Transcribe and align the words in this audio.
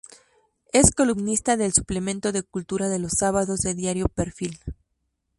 Es 0.73 0.89
columnista 0.89 1.57
del 1.57 1.73
suplemento 1.73 2.31
de 2.31 2.41
Cultura 2.41 2.89
de 2.89 2.97
los 2.97 3.11
sábados 3.19 3.59
de 3.59 3.75
Diario 3.75 4.07
Perfil. 4.07 4.59